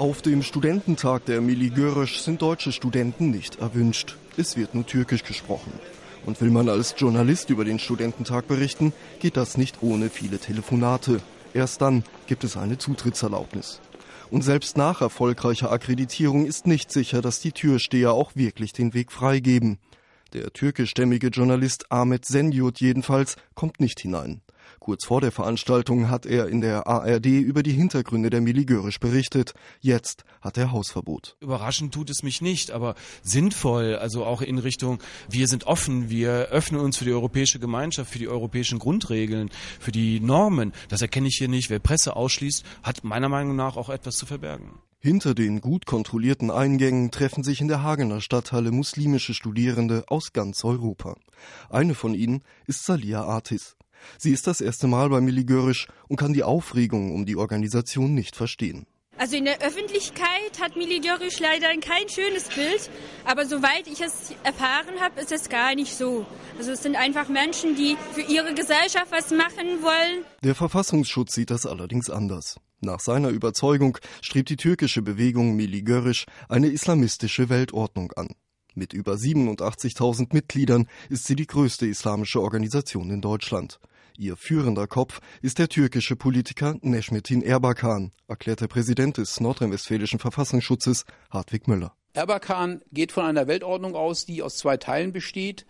Auf 0.00 0.22
dem 0.22 0.42
Studententag 0.42 1.26
der 1.26 1.42
Milli 1.42 1.68
Görösch 1.68 2.20
sind 2.20 2.40
deutsche 2.40 2.72
Studenten 2.72 3.30
nicht 3.30 3.56
erwünscht. 3.60 4.16
Es 4.38 4.56
wird 4.56 4.74
nur 4.74 4.86
Türkisch 4.86 5.24
gesprochen. 5.24 5.74
Und 6.24 6.40
will 6.40 6.48
man 6.48 6.70
als 6.70 6.94
Journalist 6.96 7.50
über 7.50 7.66
den 7.66 7.78
Studententag 7.78 8.48
berichten, 8.48 8.94
geht 9.18 9.36
das 9.36 9.58
nicht 9.58 9.82
ohne 9.82 10.08
viele 10.08 10.38
Telefonate. 10.38 11.20
Erst 11.52 11.82
dann 11.82 12.02
gibt 12.26 12.44
es 12.44 12.56
eine 12.56 12.78
Zutrittserlaubnis. 12.78 13.82
Und 14.30 14.40
selbst 14.40 14.78
nach 14.78 15.02
erfolgreicher 15.02 15.70
Akkreditierung 15.70 16.46
ist 16.46 16.66
nicht 16.66 16.90
sicher, 16.90 17.20
dass 17.20 17.40
die 17.40 17.52
Türsteher 17.52 18.14
auch 18.14 18.34
wirklich 18.34 18.72
den 18.72 18.94
Weg 18.94 19.12
freigeben. 19.12 19.76
Der 20.32 20.50
türkischstämmige 20.50 21.26
Journalist 21.26 21.92
Ahmet 21.92 22.24
Senjut 22.24 22.80
jedenfalls 22.80 23.36
kommt 23.54 23.80
nicht 23.80 24.00
hinein. 24.00 24.40
Kurz 24.78 25.04
vor 25.04 25.20
der 25.20 25.32
Veranstaltung 25.32 26.08
hat 26.08 26.26
er 26.26 26.48
in 26.48 26.60
der 26.60 26.86
ARD 26.86 27.26
über 27.26 27.62
die 27.62 27.72
Hintergründe 27.72 28.30
der 28.30 28.40
Miligörisch 28.40 28.98
berichtet. 28.98 29.54
Jetzt 29.80 30.24
hat 30.40 30.56
er 30.56 30.72
Hausverbot. 30.72 31.36
Überraschend 31.40 31.92
tut 31.92 32.10
es 32.10 32.22
mich 32.22 32.40
nicht, 32.40 32.70
aber 32.70 32.94
sinnvoll, 33.22 33.96
also 33.96 34.24
auch 34.24 34.42
in 34.42 34.58
Richtung, 34.58 34.98
wir 35.28 35.48
sind 35.48 35.66
offen, 35.66 36.08
wir 36.08 36.48
öffnen 36.48 36.80
uns 36.80 36.96
für 36.96 37.04
die 37.04 37.12
europäische 37.12 37.58
Gemeinschaft, 37.58 38.10
für 38.10 38.18
die 38.18 38.28
europäischen 38.28 38.78
Grundregeln, 38.78 39.50
für 39.78 39.92
die 39.92 40.20
Normen. 40.20 40.72
Das 40.88 41.02
erkenne 41.02 41.28
ich 41.28 41.36
hier 41.38 41.48
nicht. 41.48 41.70
Wer 41.70 41.78
Presse 41.78 42.16
ausschließt, 42.16 42.64
hat 42.82 43.04
meiner 43.04 43.28
Meinung 43.28 43.56
nach 43.56 43.76
auch 43.76 43.90
etwas 43.90 44.16
zu 44.16 44.26
verbergen. 44.26 44.80
Hinter 45.02 45.34
den 45.34 45.62
gut 45.62 45.86
kontrollierten 45.86 46.50
Eingängen 46.50 47.10
treffen 47.10 47.42
sich 47.42 47.62
in 47.62 47.68
der 47.68 47.82
Hagener 47.82 48.20
Stadthalle 48.20 48.70
muslimische 48.70 49.32
Studierende 49.32 50.04
aus 50.08 50.34
ganz 50.34 50.62
Europa. 50.62 51.16
Eine 51.70 51.94
von 51.94 52.12
ihnen 52.12 52.42
ist 52.66 52.84
Salia 52.84 53.24
Artis. 53.24 53.76
Sie 54.18 54.32
ist 54.32 54.46
das 54.46 54.60
erste 54.60 54.86
Mal 54.86 55.08
bei 55.08 55.20
Miligörisch 55.20 55.88
und 56.08 56.16
kann 56.16 56.32
die 56.32 56.42
Aufregung 56.42 57.14
um 57.14 57.26
die 57.26 57.36
Organisation 57.36 58.14
nicht 58.14 58.36
verstehen. 58.36 58.86
Also 59.20 59.36
in 59.36 59.44
der 59.44 59.60
Öffentlichkeit 59.60 60.58
hat 60.60 60.76
Milidorisch 60.76 61.40
leider 61.40 61.68
kein 61.80 62.08
schönes 62.08 62.48
Bild, 62.48 62.88
aber 63.26 63.44
soweit 63.44 63.86
ich 63.86 64.00
es 64.00 64.32
erfahren 64.44 64.98
habe, 64.98 65.20
ist 65.20 65.30
es 65.30 65.50
gar 65.50 65.74
nicht 65.74 65.94
so. 65.94 66.24
Also 66.56 66.72
es 66.72 66.82
sind 66.82 66.96
einfach 66.96 67.28
Menschen, 67.28 67.76
die 67.76 67.98
für 68.14 68.22
ihre 68.22 68.54
Gesellschaft 68.54 69.08
was 69.10 69.30
machen 69.30 69.82
wollen. 69.82 70.24
Der 70.42 70.54
Verfassungsschutz 70.54 71.34
sieht 71.34 71.50
das 71.50 71.66
allerdings 71.66 72.08
anders. 72.08 72.58
Nach 72.80 73.00
seiner 73.00 73.28
Überzeugung 73.28 73.98
strebt 74.22 74.48
die 74.48 74.56
türkische 74.56 75.02
Bewegung 75.02 75.54
Miligörisch 75.54 76.24
eine 76.48 76.68
islamistische 76.68 77.50
Weltordnung 77.50 78.12
an. 78.12 78.34
Mit 78.80 78.94
über 78.94 79.12
87.000 79.12 80.28
Mitgliedern 80.32 80.88
ist 81.10 81.26
sie 81.26 81.36
die 81.36 81.46
größte 81.46 81.84
islamische 81.84 82.40
Organisation 82.40 83.10
in 83.10 83.20
Deutschland. 83.20 83.78
Ihr 84.16 84.38
führender 84.38 84.86
Kopf 84.86 85.20
ist 85.42 85.58
der 85.58 85.68
türkische 85.68 86.16
Politiker 86.16 86.76
Necmettin 86.80 87.42
Erbakan, 87.42 88.10
erklärt 88.26 88.62
der 88.62 88.68
Präsident 88.68 89.18
des 89.18 89.38
nordrhein-westfälischen 89.38 90.18
Verfassungsschutzes 90.18 91.04
Hartwig 91.28 91.68
Müller. 91.68 91.92
Erbakan 92.14 92.80
geht 92.90 93.12
von 93.12 93.26
einer 93.26 93.46
Weltordnung 93.46 93.94
aus, 93.94 94.24
die 94.24 94.42
aus 94.42 94.56
zwei 94.56 94.78
Teilen 94.78 95.12
besteht 95.12 95.66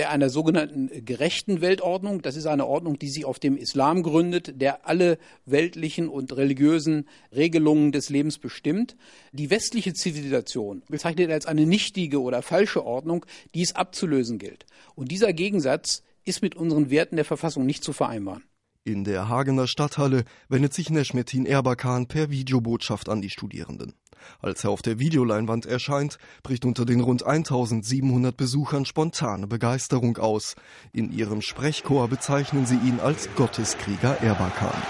der 0.00 0.08
einer 0.08 0.30
sogenannten 0.30 1.04
gerechten 1.04 1.60
Weltordnung. 1.60 2.22
Das 2.22 2.34
ist 2.34 2.46
eine 2.46 2.66
Ordnung, 2.66 2.98
die 2.98 3.10
sich 3.10 3.26
auf 3.26 3.38
dem 3.38 3.58
Islam 3.58 4.02
gründet, 4.02 4.58
der 4.58 4.88
alle 4.88 5.18
weltlichen 5.44 6.08
und 6.08 6.34
religiösen 6.34 7.06
Regelungen 7.36 7.92
des 7.92 8.08
Lebens 8.08 8.38
bestimmt. 8.38 8.96
Die 9.32 9.50
westliche 9.50 9.92
Zivilisation 9.92 10.82
bezeichnet 10.88 11.28
er 11.28 11.34
als 11.34 11.44
eine 11.44 11.66
nichtige 11.66 12.22
oder 12.22 12.40
falsche 12.40 12.82
Ordnung, 12.82 13.26
die 13.54 13.60
es 13.60 13.76
abzulösen 13.76 14.38
gilt. 14.38 14.64
Und 14.94 15.10
dieser 15.10 15.34
Gegensatz 15.34 16.02
ist 16.24 16.40
mit 16.40 16.54
unseren 16.54 16.88
Werten 16.88 17.16
der 17.16 17.26
Verfassung 17.26 17.66
nicht 17.66 17.84
zu 17.84 17.92
vereinbaren. 17.92 18.42
In 18.84 19.04
der 19.04 19.28
Hagener 19.28 19.68
Stadthalle 19.68 20.24
wendet 20.48 20.72
sich 20.72 20.88
Neschmetin 20.88 21.44
Erbakan 21.44 22.06
per 22.06 22.30
Videobotschaft 22.30 23.10
an 23.10 23.20
die 23.20 23.28
Studierenden. 23.28 23.92
Als 24.40 24.64
er 24.64 24.70
auf 24.70 24.82
der 24.82 24.98
Videoleinwand 24.98 25.66
erscheint, 25.66 26.18
bricht 26.42 26.64
unter 26.64 26.84
den 26.84 27.00
rund 27.00 27.24
1700 27.24 28.36
Besuchern 28.36 28.84
spontane 28.84 29.46
Begeisterung 29.46 30.18
aus. 30.18 30.54
In 30.92 31.12
ihrem 31.12 31.42
Sprechchor 31.42 32.08
bezeichnen 32.08 32.66
sie 32.66 32.76
ihn 32.76 33.00
als 33.00 33.28
Gotteskrieger 33.36 34.20
Erbakan. 34.22 34.82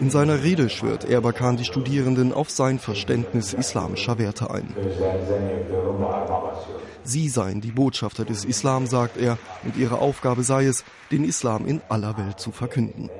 In 0.00 0.08
seiner 0.08 0.42
Rede 0.42 0.70
schwört 0.70 1.04
Erbakan 1.04 1.58
die 1.58 1.66
Studierenden 1.66 2.32
auf 2.32 2.48
sein 2.48 2.78
Verständnis 2.78 3.52
islamischer 3.52 4.18
Werte 4.18 4.50
ein. 4.50 4.74
Sie 7.04 7.28
seien 7.28 7.60
die 7.60 7.70
Botschafter 7.70 8.24
des 8.24 8.46
Islam, 8.46 8.86
sagt 8.86 9.18
er, 9.18 9.36
und 9.62 9.76
ihre 9.76 9.98
Aufgabe 9.98 10.42
sei 10.42 10.64
es, 10.64 10.84
den 11.10 11.24
Islam 11.24 11.66
in 11.66 11.82
aller 11.90 12.16
Welt 12.16 12.40
zu 12.40 12.50
verkünden. 12.50 13.10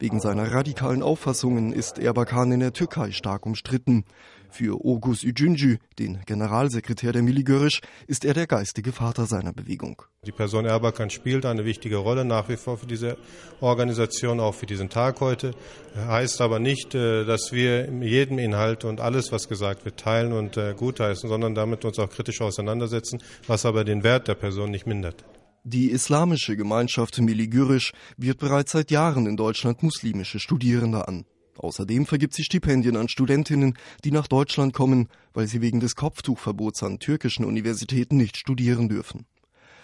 Wegen 0.00 0.18
seiner 0.18 0.50
radikalen 0.50 1.02
Auffassungen 1.02 1.74
ist 1.74 1.98
Erbakan 1.98 2.52
in 2.52 2.60
der 2.60 2.72
Türkei 2.72 3.12
stark 3.12 3.44
umstritten. 3.44 4.06
Für 4.48 4.82
Ogus 4.82 5.22
Ücüncü, 5.22 5.76
den 5.98 6.20
Generalsekretär 6.24 7.12
der 7.12 7.22
Miligörisch, 7.22 7.82
ist 8.06 8.24
er 8.24 8.32
der 8.32 8.46
geistige 8.46 8.92
Vater 8.92 9.26
seiner 9.26 9.52
Bewegung. 9.52 10.00
Die 10.24 10.32
Person 10.32 10.64
Erbakan 10.64 11.10
spielt 11.10 11.44
eine 11.44 11.66
wichtige 11.66 11.98
Rolle 11.98 12.24
nach 12.24 12.48
wie 12.48 12.56
vor 12.56 12.78
für 12.78 12.86
diese 12.86 13.18
Organisation, 13.60 14.40
auch 14.40 14.54
für 14.54 14.64
diesen 14.64 14.88
Tag 14.88 15.20
heute. 15.20 15.50
Heißt 15.94 16.40
aber 16.40 16.60
nicht, 16.60 16.94
äh, 16.94 17.26
dass 17.26 17.52
wir 17.52 17.92
jedem 18.02 18.38
Inhalt 18.38 18.86
und 18.86 19.02
alles, 19.02 19.32
was 19.32 19.48
gesagt 19.48 19.84
wird, 19.84 20.00
teilen 20.00 20.32
und 20.32 20.56
äh, 20.56 20.72
gutheißen, 20.74 21.28
sondern 21.28 21.54
damit 21.54 21.84
uns 21.84 21.98
auch 21.98 22.08
kritisch 22.08 22.40
auseinandersetzen, 22.40 23.22
was 23.46 23.66
aber 23.66 23.84
den 23.84 24.02
Wert 24.02 24.28
der 24.28 24.34
Person 24.34 24.70
nicht 24.70 24.86
mindert. 24.86 25.26
Die 25.64 25.90
islamische 25.90 26.56
Gemeinschaft 26.56 27.20
Miligürisch 27.20 27.92
wird 28.16 28.38
bereits 28.38 28.72
seit 28.72 28.90
Jahren 28.90 29.26
in 29.26 29.36
Deutschland 29.36 29.82
muslimische 29.82 30.40
Studierende 30.40 31.06
an. 31.06 31.26
Außerdem 31.58 32.06
vergibt 32.06 32.32
sie 32.32 32.44
Stipendien 32.44 32.96
an 32.96 33.10
Studentinnen, 33.10 33.76
die 34.02 34.10
nach 34.10 34.26
Deutschland 34.26 34.72
kommen, 34.72 35.08
weil 35.34 35.46
sie 35.46 35.60
wegen 35.60 35.80
des 35.80 35.96
Kopftuchverbots 35.96 36.82
an 36.82 36.98
türkischen 36.98 37.44
Universitäten 37.44 38.16
nicht 38.16 38.38
studieren 38.38 38.88
dürfen. 38.88 39.26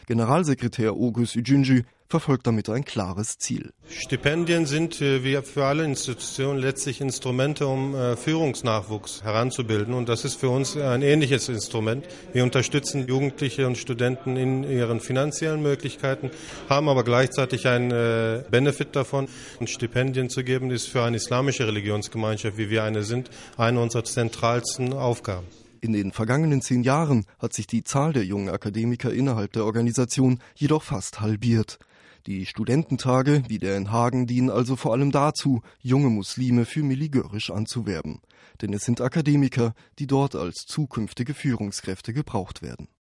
Generalsekretär 0.07 0.97
Ogus 0.97 1.37
Ücüncü 1.37 1.85
verfolgt 2.09 2.47
damit 2.47 2.69
ein 2.69 2.85
klares 2.85 3.39
Ziel. 3.39 3.73
Stipendien 3.89 4.67
sind 4.67 5.01
äh, 5.01 5.25
wie 5.25 5.37
für 5.43 5.65
alle 5.65 5.85
Institutionen 5.85 6.59
letztlich 6.59 7.01
Instrumente, 7.01 7.67
um 7.67 7.95
äh, 7.95 8.17
Führungsnachwuchs 8.17 9.23
heranzubilden. 9.23 9.95
Und 9.95 10.09
das 10.09 10.25
ist 10.25 10.35
für 10.35 10.51
uns 10.51 10.77
ein 10.77 11.03
ähnliches 11.03 11.49
Instrument. 11.49 12.07
Wir 12.33 12.43
unterstützen 12.43 13.07
Jugendliche 13.07 13.67
und 13.67 13.79
Studenten 13.79 14.37
in 14.37 14.65
ihren 14.65 15.01
finanziellen 15.01 15.63
Möglichkeiten, 15.63 16.31
haben 16.69 16.89
aber 16.89 17.05
gleichzeitig 17.05 17.67
einen 17.67 17.91
äh, 17.91 18.45
Benefit 18.51 18.95
davon. 18.97 19.29
Und 19.61 19.71
Stipendien 19.71 20.31
zu 20.31 20.45
geben, 20.45 20.71
ist 20.71 20.89
für 20.89 21.03
eine 21.03 21.17
islamische 21.17 21.67
Religionsgemeinschaft, 21.67 22.57
wie 22.59 22.71
wir 22.71 22.85
eine 22.85 23.03
sind, 23.03 23.31
eine 23.57 23.81
unserer 23.81 24.05
zentralsten 24.05 24.93
Aufgaben. 24.93 25.47
In 25.81 25.93
den 25.93 26.11
vergangenen 26.11 26.63
zehn 26.63 26.83
Jahren 26.83 27.27
hat 27.39 27.53
sich 27.53 27.67
die 27.67 27.85
Zahl 27.85 28.13
der 28.13 28.25
jungen 28.25 28.49
Akademiker 28.49 29.13
innerhalb 29.13 29.53
der 29.53 29.65
Organisation 29.65 30.41
jedoch 30.55 30.83
fast 30.83 31.21
halbiert. 31.21 31.79
Die 32.27 32.45
Studententage 32.45 33.45
wie 33.47 33.61
der 33.61 33.77
in 33.77 33.93
Hagen 33.93 34.27
dienen 34.27 34.51
also 34.51 34.75
vor 34.75 34.93
allem 34.93 35.13
dazu, 35.13 35.63
junge 35.81 36.11
Muslime 36.11 36.65
für 36.65 36.83
Miligörisch 36.83 37.51
anzuwerben. 37.51 38.21
Denn 38.61 38.73
es 38.73 38.83
sind 38.83 39.01
Akademiker, 39.01 39.75
die 40.01 40.09
dort 40.09 40.35
als 40.35 40.65
zukünftige 40.67 41.35
Führungskräfte 41.35 42.13
gebraucht 42.13 42.63
werden. 42.63 42.89